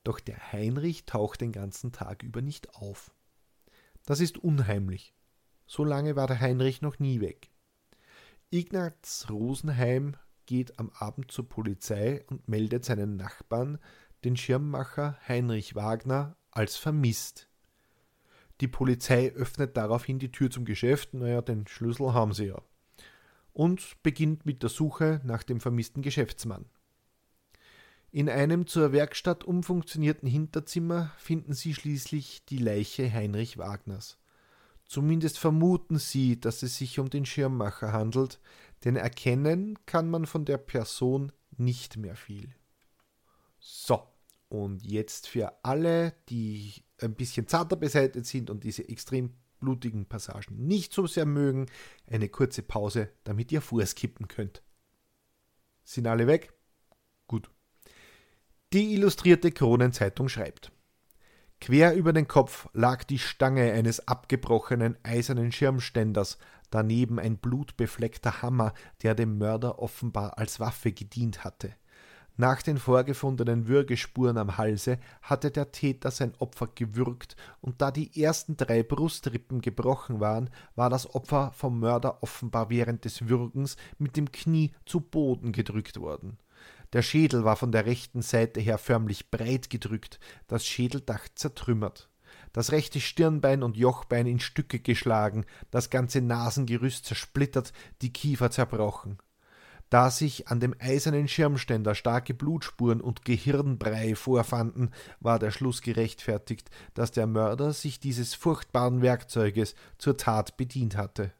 [0.02, 3.12] Doch der Heinrich taucht den ganzen Tag über nicht auf.
[4.04, 5.14] Das ist unheimlich.
[5.66, 7.50] So lange war der Heinrich noch nie weg.
[8.50, 13.78] Ignaz Rosenheim geht am Abend zur Polizei und meldet seinen Nachbarn,
[14.24, 17.48] den Schirmmacher Heinrich Wagner, als vermisst.
[18.60, 22.60] Die Polizei öffnet daraufhin die Tür zum Geschäft, naja, den Schlüssel haben sie ja,
[23.52, 26.64] und beginnt mit der Suche nach dem vermissten Geschäftsmann.
[28.10, 34.18] In einem zur Werkstatt umfunktionierten Hinterzimmer finden sie schließlich die Leiche Heinrich Wagners.
[34.84, 38.40] Zumindest vermuten sie, dass es sich um den Schirmmacher handelt,
[38.84, 42.52] denn erkennen kann man von der Person nicht mehr viel.
[43.60, 44.02] So,
[44.48, 50.66] und jetzt für alle, die ein bisschen zarter beseitigt sind und diese extrem blutigen Passagen
[50.66, 51.66] nicht so sehr mögen,
[52.06, 54.62] eine kurze Pause, damit ihr vorskippen könnt.
[55.84, 56.52] Sind alle weg?
[57.26, 57.50] Gut.
[58.72, 60.70] Die illustrierte Kronenzeitung schreibt.
[61.60, 66.38] Quer über den Kopf lag die Stange eines abgebrochenen eisernen Schirmständers,
[66.70, 71.74] daneben ein blutbefleckter Hammer, der dem Mörder offenbar als Waffe gedient hatte.
[72.40, 78.22] Nach den vorgefundenen Würgespuren am Halse hatte der Täter sein Opfer gewürgt, und da die
[78.22, 84.16] ersten drei Brustrippen gebrochen waren, war das Opfer vom Mörder offenbar während des Würgens mit
[84.16, 86.38] dem Knie zu Boden gedrückt worden.
[86.92, 92.08] Der Schädel war von der rechten Seite her förmlich breit gedrückt, das Schädeldach zertrümmert
[92.52, 99.18] das rechte Stirnbein und Jochbein in Stücke geschlagen, das ganze Nasengerüst zersplittert, die Kiefer zerbrochen.
[99.90, 106.70] Da sich an dem eisernen Schirmständer starke Blutspuren und Gehirnbrei vorfanden, war der Schluss gerechtfertigt,
[106.94, 111.32] dass der Mörder sich dieses furchtbaren Werkzeuges zur Tat bedient hatte.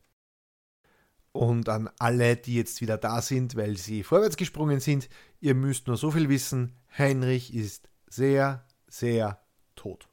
[1.33, 5.09] Und an alle, die jetzt wieder da sind, weil sie vorwärts gesprungen sind,
[5.41, 9.41] ihr müsst nur so viel wissen, Heinrich ist sehr, sehr
[9.77, 10.08] tot.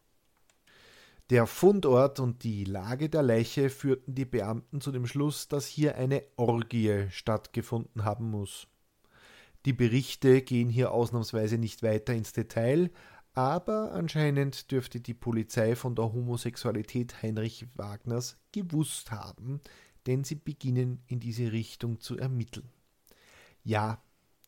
[1.31, 5.95] Der Fundort und die Lage der Leiche führten die Beamten zu dem Schluss, dass hier
[5.95, 8.67] eine Orgie stattgefunden haben muss.
[9.65, 12.91] Die Berichte gehen hier ausnahmsweise nicht weiter ins Detail,
[13.33, 19.61] aber anscheinend dürfte die Polizei von der Homosexualität Heinrich Wagners gewusst haben,
[20.05, 22.69] denn sie beginnen in diese Richtung zu ermitteln.
[23.63, 23.99] Ja,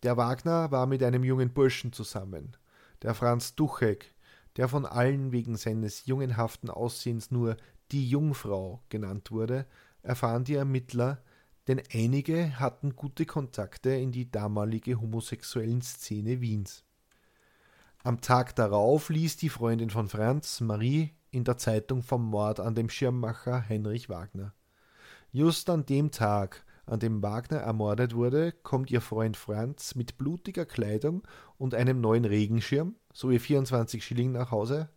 [0.03, 2.55] der Wagner war mit einem jungen Burschen zusammen,
[3.01, 4.13] der Franz Duchek,
[4.57, 7.57] der von allen wegen seines jungenhaften Aussehens nur
[7.91, 9.65] die Jungfrau genannt wurde,
[10.01, 11.21] erfahren die Ermittler,
[11.67, 16.83] denn einige hatten gute Kontakte in die damalige homosexuellen Szene Wiens.
[18.03, 22.73] Am Tag darauf ließ die Freundin von Franz, Marie, in der Zeitung vom Mord an
[22.73, 24.53] dem Schirmmacher Heinrich Wagner.
[25.33, 30.65] Just an dem Tag, an dem Wagner ermordet wurde, kommt ihr Freund Franz mit blutiger
[30.65, 31.23] Kleidung
[31.58, 34.89] und einem neuen Regenschirm sowie 24 Schilling nach Hause?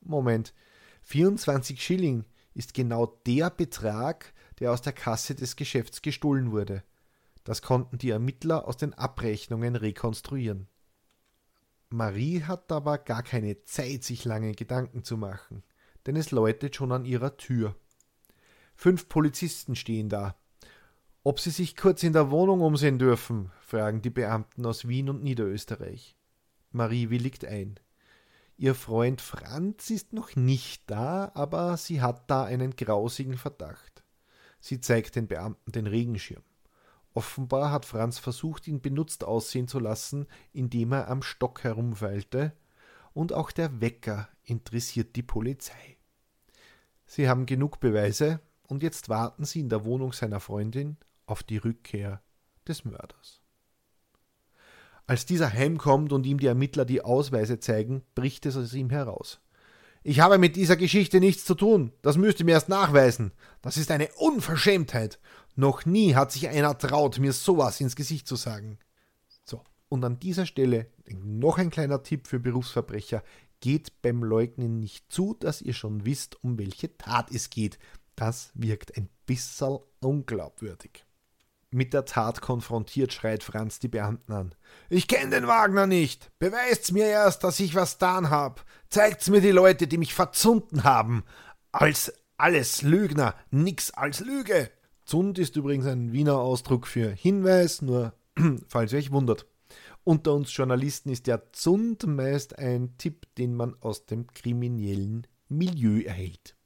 [0.00, 0.54] Moment,
[1.02, 6.82] 24 Schilling ist genau der Betrag, der aus der Kasse des Geschäfts gestohlen wurde.
[7.44, 10.68] Das konnten die Ermittler aus den Abrechnungen rekonstruieren.
[11.90, 15.62] Marie hat aber gar keine Zeit, sich lange Gedanken zu machen,
[16.06, 17.76] denn es läutet schon an ihrer Tür.
[18.74, 20.36] Fünf Polizisten stehen da,
[21.26, 25.24] ob Sie sich kurz in der Wohnung umsehen dürfen, fragen die Beamten aus Wien und
[25.24, 26.14] Niederösterreich.
[26.70, 27.80] Marie willigt ein.
[28.56, 34.04] Ihr Freund Franz ist noch nicht da, aber sie hat da einen grausigen Verdacht.
[34.60, 36.44] Sie zeigt den Beamten den Regenschirm.
[37.12, 42.52] Offenbar hat Franz versucht, ihn benutzt aussehen zu lassen, indem er am Stock herumweilte,
[43.14, 45.96] und auch der Wecker interessiert die Polizei.
[47.04, 51.58] Sie haben genug Beweise, und jetzt warten sie in der Wohnung seiner Freundin auf die
[51.58, 52.22] Rückkehr
[52.66, 53.42] des Mörders.
[55.06, 59.40] Als dieser heimkommt und ihm die Ermittler die Ausweise zeigen, bricht es aus ihm heraus.
[60.02, 61.92] Ich habe mit dieser Geschichte nichts zu tun.
[62.02, 63.32] Das müsst ihr mir erst nachweisen.
[63.62, 65.18] Das ist eine Unverschämtheit.
[65.54, 68.78] Noch nie hat sich einer traut, mir sowas ins Gesicht zu sagen.
[69.44, 73.22] So, und an dieser Stelle noch ein kleiner Tipp für Berufsverbrecher.
[73.60, 77.78] Geht beim Leugnen nicht zu, dass ihr schon wisst, um welche Tat es geht.
[78.16, 81.05] Das wirkt ein bisschen unglaubwürdig.
[81.70, 84.54] Mit der Tat konfrontiert, schreit Franz die Beamten an.
[84.88, 86.30] Ich kenne den Wagner nicht.
[86.38, 88.64] Beweist's mir erst, dass ich was getan hab.
[88.88, 91.24] Zeigt's mir die Leute, die mich verzunden haben.
[91.72, 94.70] Als alles Lügner, nix als Lüge.
[95.04, 98.14] Zund ist übrigens ein Wiener Ausdruck für Hinweis, nur
[98.68, 99.46] falls ihr euch wundert.
[100.04, 106.02] Unter uns Journalisten ist der Zund meist ein Tipp, den man aus dem kriminellen Milieu
[106.02, 106.56] erhält.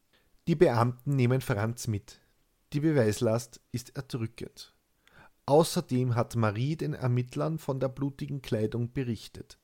[0.46, 2.20] Die Beamten nehmen Franz mit.
[2.72, 4.74] Die Beweislast ist erdrückend.
[5.46, 9.58] Außerdem hat Marie den Ermittlern von der blutigen Kleidung berichtet.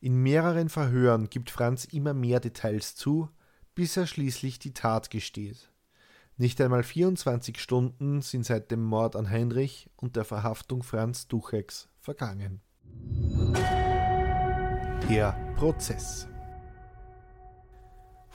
[0.00, 3.30] In mehreren Verhören gibt Franz immer mehr Details zu,
[3.74, 5.70] bis er schließlich die Tat gesteht.
[6.36, 11.88] Nicht einmal 24 Stunden sind seit dem Mord an Heinrich und der Verhaftung Franz Ducheks
[12.00, 12.60] vergangen.
[15.08, 16.28] Der Prozess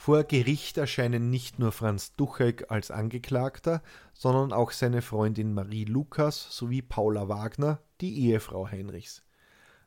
[0.00, 3.82] vor Gericht erscheinen nicht nur Franz Duchek als Angeklagter,
[4.14, 9.22] sondern auch seine Freundin Marie Lukas sowie Paula Wagner, die Ehefrau Heinrichs.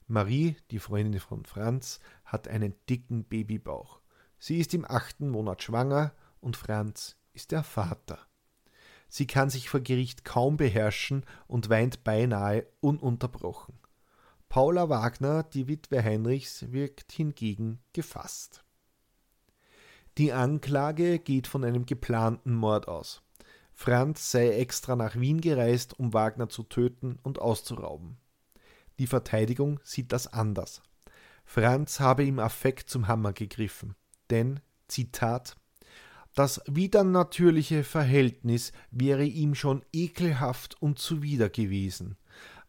[0.06, 4.02] Marie, die Freundin von Franz, hat einen dicken Babybauch.
[4.38, 8.20] Sie ist im achten Monat schwanger und Franz ist der Vater.
[9.10, 13.80] Sie kann sich vor Gericht kaum beherrschen und weint beinahe ununterbrochen.
[14.48, 18.64] Paula Wagner, die Witwe Heinrichs, wirkt hingegen gefasst.
[20.20, 23.24] Die Anklage geht von einem geplanten Mord aus.
[23.74, 28.18] Franz sei extra nach Wien gereist, um Wagner zu töten und auszurauben.
[29.00, 30.84] Die Verteidigung sieht das anders.
[31.46, 33.96] Franz habe im Affekt zum Hammer gegriffen,
[34.30, 35.58] denn, Zitat,
[36.36, 42.18] das widernatürliche Verhältnis wäre ihm schon ekelhaft und zuwider gewesen.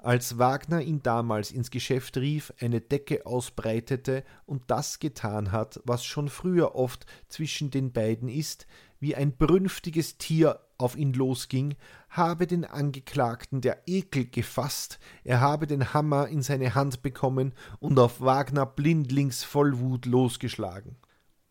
[0.05, 6.05] Als Wagner ihn damals ins Geschäft rief, eine Decke ausbreitete und das getan hat, was
[6.05, 8.67] schon früher oft zwischen den beiden ist,
[9.01, 11.75] wie ein brünftiges Tier auf ihn losging,
[12.09, 17.99] habe den Angeklagten der Ekel gefasst, er habe den Hammer in seine Hand bekommen und
[17.99, 20.97] auf Wagner blindlings voll Wut losgeschlagen.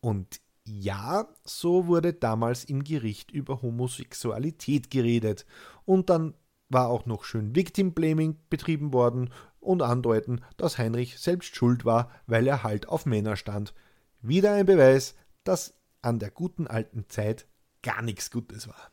[0.00, 5.44] Und ja, so wurde damals im Gericht über Homosexualität geredet,
[5.84, 6.34] und dann
[6.68, 12.10] war auch noch schön Victim Blaming betrieben worden und andeuten, dass Heinrich selbst schuld war,
[12.26, 13.74] weil er halt auf Männer stand.
[14.20, 17.46] Wieder ein Beweis, dass an der guten alten Zeit
[17.82, 18.90] gar nichts Gutes war.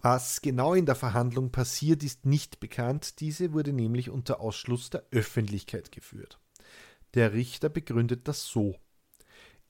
[0.00, 5.04] Was genau in der Verhandlung passiert, ist nicht bekannt, diese wurde nämlich unter Ausschluss der
[5.10, 6.38] Öffentlichkeit geführt.
[7.14, 8.76] Der Richter begründet das so.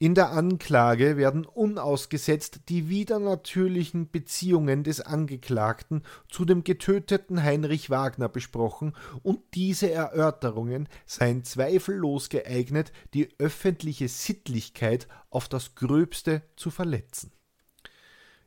[0.01, 8.29] In der Anklage werden unausgesetzt die widernatürlichen Beziehungen des Angeklagten zu dem getöteten Heinrich Wagner
[8.29, 17.33] besprochen und diese Erörterungen seien zweifellos geeignet, die öffentliche Sittlichkeit auf das Gröbste zu verletzen.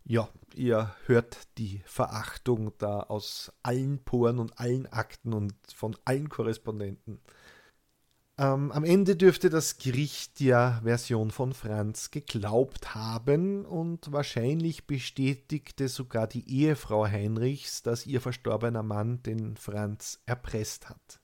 [0.06, 6.30] Ja, ihr hört die Verachtung da aus allen Poren und allen Akten und von allen
[6.30, 7.20] Korrespondenten.
[8.42, 15.88] Ähm, am Ende dürfte das Gericht der Version von Franz geglaubt haben und wahrscheinlich bestätigte
[15.88, 21.22] sogar die Ehefrau Heinrichs, dass ihr verstorbener Mann den Franz erpresst hat.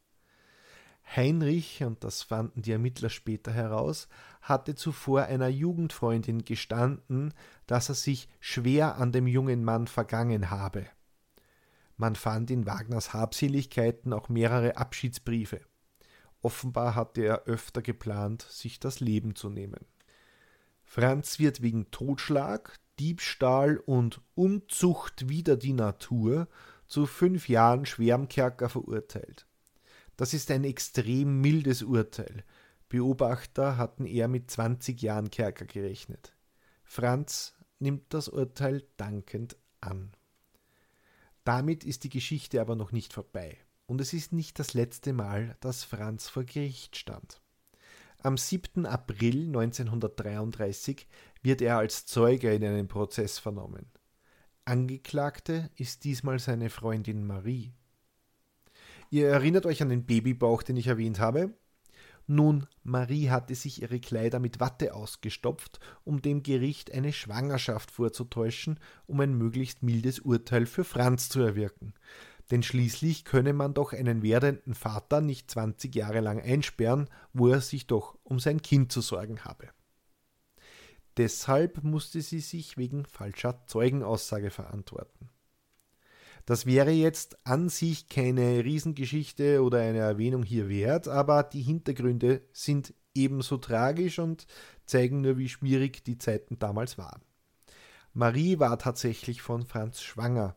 [1.16, 4.10] Heinrich, und das fanden die Ermittler später heraus,
[4.44, 7.34] hatte zuvor einer Jugendfreundin gestanden,
[7.66, 10.86] dass er sich schwer an dem jungen Mann vergangen habe.
[11.96, 15.62] Man fand in Wagners Habseligkeiten auch mehrere Abschiedsbriefe.
[16.42, 19.86] Offenbar hatte er öfter geplant, sich das Leben zu nehmen.
[20.84, 26.48] Franz wird wegen Totschlag, Diebstahl und Unzucht wider die Natur
[26.88, 29.46] zu fünf Jahren schwerem Kerker verurteilt.
[30.16, 32.44] Das ist ein extrem mildes Urteil.
[32.90, 36.34] Beobachter hatten eher mit 20 Jahren Kerker gerechnet.
[36.84, 40.12] Franz nimmt das Urteil dankend an.
[41.44, 45.56] Damit ist die Geschichte aber noch nicht vorbei und es ist nicht das letzte Mal,
[45.62, 47.42] dass Franz vor Gericht stand.
[48.22, 48.86] Am 7.
[48.86, 51.08] April 1933
[51.42, 53.86] wird er als Zeuge in einem Prozess vernommen.
[54.66, 57.72] Angeklagte ist diesmal seine Freundin Marie.
[59.10, 61.54] Ihr erinnert euch an den Babybauch, den ich erwähnt habe?
[62.30, 68.82] Nun, Marie hatte sich ihre Kleider mit Watte ausgestopft, um dem Gericht eine Schwangerschaft vorzutäuschen,
[69.06, 71.94] um ein möglichst mildes Urteil für Franz zu erwirken
[72.52, 77.62] denn schließlich könne man doch einen werdenden Vater nicht 20 Jahre lang einsperren, wo er
[77.62, 79.70] sich doch um sein Kind zu sorgen habe.
[81.18, 85.30] Deshalb musste sie sich wegen falscher Zeugenaussage verantworten.
[86.46, 92.42] Das wäre jetzt an sich keine Riesengeschichte oder eine Erwähnung hier wert, aber die Hintergründe
[92.54, 94.48] sind ebenso tragisch und
[94.86, 97.22] zeigen nur, wie schwierig die Zeiten damals waren.
[98.14, 100.56] Marie war tatsächlich von Franz schwanger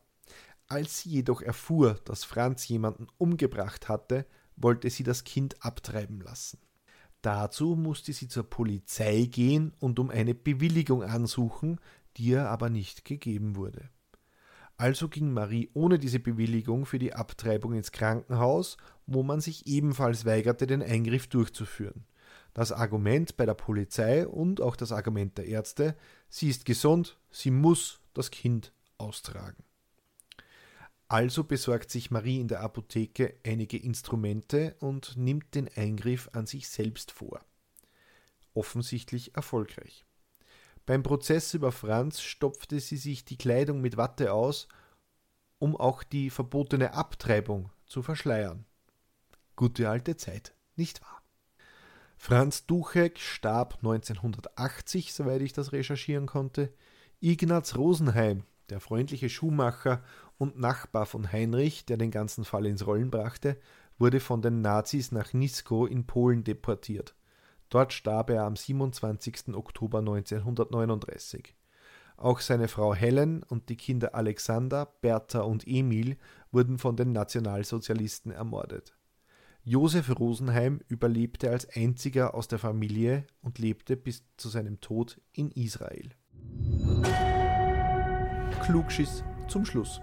[0.70, 4.24] als sie jedoch erfuhr, dass Franz jemanden umgebracht hatte,
[4.56, 6.59] wollte sie das Kind abtreiben lassen.
[7.22, 11.80] Dazu musste sie zur Polizei gehen und um eine Bewilligung ansuchen,
[12.16, 13.90] die ihr aber nicht gegeben wurde.
[14.76, 20.24] Also ging Marie ohne diese Bewilligung für die Abtreibung ins Krankenhaus, wo man sich ebenfalls
[20.24, 22.06] weigerte, den Eingriff durchzuführen.
[22.54, 25.96] Das Argument bei der Polizei und auch das Argument der Ärzte,
[26.28, 29.62] sie ist gesund, sie muss das Kind austragen.
[31.10, 36.68] Also besorgt sich Marie in der Apotheke einige Instrumente und nimmt den Eingriff an sich
[36.68, 37.44] selbst vor.
[38.54, 40.06] Offensichtlich erfolgreich.
[40.86, 44.68] Beim Prozess über Franz stopfte sie sich die Kleidung mit Watte aus,
[45.58, 48.64] um auch die verbotene Abtreibung zu verschleiern.
[49.56, 51.22] Gute alte Zeit, nicht wahr?
[52.18, 56.72] Franz Duchek starb 1980, soweit ich das recherchieren konnte.
[57.18, 60.02] Ignaz Rosenheim, der freundliche Schuhmacher
[60.38, 63.56] und Nachbar von Heinrich, der den ganzen Fall ins Rollen brachte,
[63.98, 67.14] wurde von den Nazis nach Nisko in Polen deportiert.
[67.68, 69.54] Dort starb er am 27.
[69.54, 71.55] Oktober 1939.
[72.16, 76.16] Auch seine Frau Helen und die Kinder Alexander, Bertha und Emil
[76.53, 78.94] wurden von den Nationalsozialisten ermordet.
[79.62, 85.51] Josef Rosenheim überlebte als einziger aus der Familie und lebte bis zu seinem Tod in
[85.51, 86.11] Israel.
[88.61, 90.02] Klugschiss zum Schluss.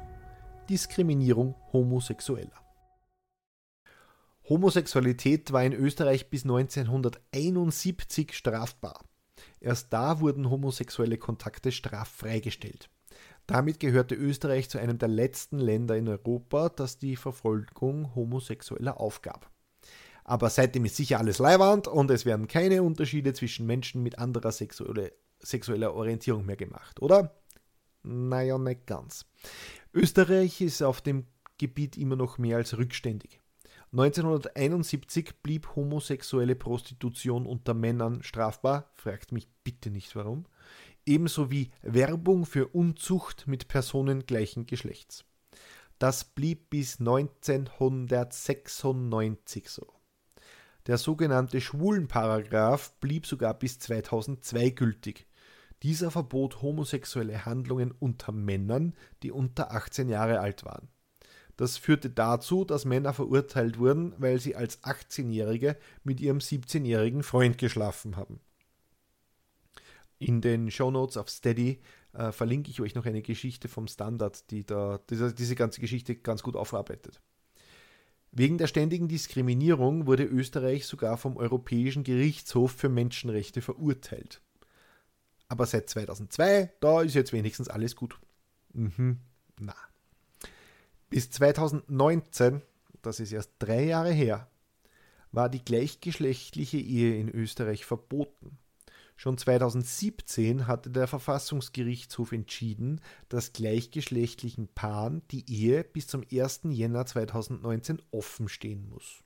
[0.68, 2.60] Diskriminierung Homosexueller.
[4.49, 9.03] Homosexualität war in Österreich bis 1971 strafbar.
[9.60, 12.89] Erst da wurden homosexuelle Kontakte straffrei gestellt.
[13.45, 19.51] Damit gehörte Österreich zu einem der letzten Länder in Europa, das die Verfolgung Homosexueller aufgab.
[20.24, 24.51] Aber seitdem ist sicher alles Leihwand und es werden keine Unterschiede zwischen Menschen mit anderer
[24.51, 27.36] sexuelle, sexueller Orientierung mehr gemacht, oder?
[28.08, 29.26] Naja, nicht ganz.
[29.93, 31.26] Österreich ist auf dem
[31.58, 33.41] Gebiet immer noch mehr als rückständig.
[33.91, 40.45] 1971 blieb homosexuelle Prostitution unter Männern strafbar, fragt mich bitte nicht warum,
[41.05, 45.24] ebenso wie Werbung für Unzucht mit Personen gleichen Geschlechts.
[45.99, 49.88] Das blieb bis 1996 so.
[50.86, 55.27] Der sogenannte Schwulenparagraph blieb sogar bis 2002 gültig.
[55.84, 60.90] Dieser verbot homosexuelle Handlungen unter Männern, die unter 18 Jahre alt waren.
[61.56, 67.58] Das führte dazu, dass Männer verurteilt wurden, weil sie als 18-Jährige mit ihrem 17-jährigen Freund
[67.58, 68.40] geschlafen haben.
[70.20, 71.80] In den Shownotes auf Steady
[72.14, 76.16] äh, verlinke ich euch noch eine Geschichte vom Standard, die da diese, diese ganze Geschichte
[76.16, 77.22] ganz gut aufarbeitet.
[78.32, 84.42] Wegen der ständigen Diskriminierung wurde Österreich sogar vom Europäischen Gerichtshof für Menschenrechte verurteilt.
[85.50, 88.20] Aber seit 2002, da ist jetzt wenigstens alles gut.
[88.74, 89.20] Mhm,
[89.60, 89.76] na.
[91.10, 92.62] Bis 2019,
[93.02, 94.50] das ist erst drei Jahre her,
[95.32, 98.58] war die gleichgeschlechtliche Ehe in Österreich verboten.
[99.16, 106.62] Schon 2017 hatte der Verfassungsgerichtshof entschieden, dass gleichgeschlechtlichen Paaren die Ehe bis zum 1.
[106.66, 109.24] Jänner 2019 offen stehen muss.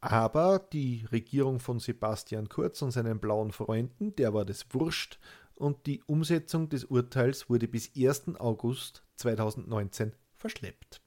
[0.00, 5.18] Aber die Regierung von Sebastian Kurz und seinen blauen Freunden, der war das wurscht,
[5.54, 8.36] und die Umsetzung des Urteils wurde bis 1.
[8.40, 11.02] August 2019 verschleppt.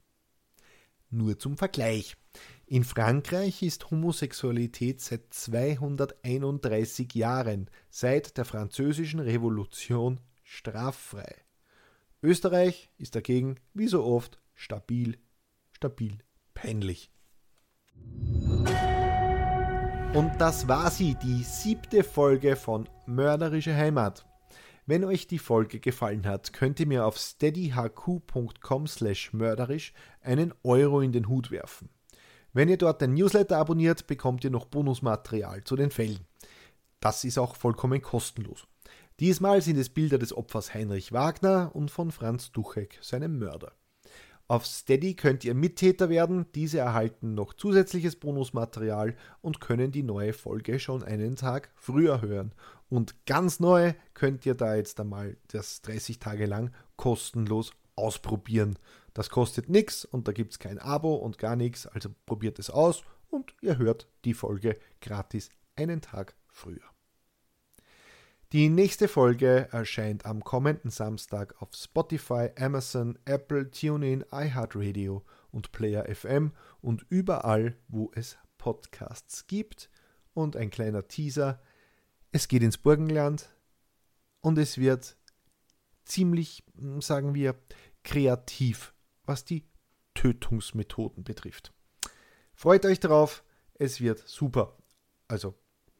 [1.10, 2.16] Nur zum Vergleich.
[2.66, 11.34] In Frankreich ist Homosexualität seit 231 Jahren, seit der Französischen Revolution, straffrei.
[12.22, 15.18] Österreich ist dagegen, wie so oft, stabil,
[15.72, 16.18] stabil,
[16.54, 17.10] peinlich.
[20.14, 24.24] Und das war sie, die siebte Folge von Mörderische Heimat.
[24.86, 31.00] Wenn euch die Folge gefallen hat, könnt ihr mir auf steadyhq.com slash mörderisch einen Euro
[31.00, 31.88] in den Hut werfen.
[32.52, 36.20] Wenn ihr dort den Newsletter abonniert, bekommt ihr noch Bonusmaterial zu den Fällen.
[37.00, 38.68] Das ist auch vollkommen kostenlos.
[39.18, 43.72] Diesmal sind es Bilder des Opfers Heinrich Wagner und von Franz Duchek, seinem Mörder.
[44.46, 50.34] Auf Steady könnt ihr Mittäter werden, diese erhalten noch zusätzliches Bonusmaterial und können die neue
[50.34, 52.52] Folge schon einen Tag früher hören.
[52.90, 58.78] Und ganz neu könnt ihr da jetzt einmal das 30 Tage lang kostenlos ausprobieren.
[59.14, 62.68] Das kostet nichts und da gibt es kein Abo und gar nichts, also probiert es
[62.68, 66.93] aus und ihr hört die Folge gratis einen Tag früher.
[68.52, 76.04] Die nächste Folge erscheint am kommenden Samstag auf Spotify, Amazon, Apple, TuneIn, iHeartRadio und Player
[76.14, 79.90] FM und überall, wo es Podcasts gibt.
[80.34, 81.60] Und ein kleiner Teaser.
[82.32, 83.54] Es geht ins Burgenland
[84.40, 85.16] und es wird
[86.04, 86.64] ziemlich,
[87.00, 87.54] sagen wir,
[88.02, 89.64] kreativ, was die
[90.14, 91.72] Tötungsmethoden betrifft.
[92.52, 94.76] Freut euch drauf, es wird super.
[95.28, 95.54] Also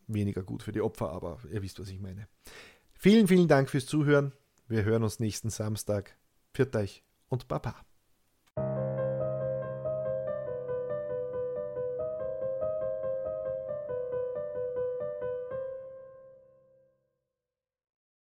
[0.07, 2.29] weniger gut für die Opfer, aber ihr wisst, was ich meine.
[2.93, 4.33] Vielen, vielen Dank fürs Zuhören.
[4.69, 6.17] Wir hören uns nächsten Samstag.
[6.55, 7.85] Pfiat euch und Baba.